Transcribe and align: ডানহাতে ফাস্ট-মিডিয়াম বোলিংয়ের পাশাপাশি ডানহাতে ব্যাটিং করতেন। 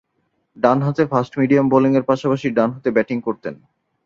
ডানহাতে 0.57 1.03
ফাস্ট-মিডিয়াম 1.11 1.65
বোলিংয়ের 1.69 2.07
পাশাপাশি 2.09 2.47
ডানহাতে 2.57 2.89
ব্যাটিং 2.91 3.17
করতেন। 3.21 3.55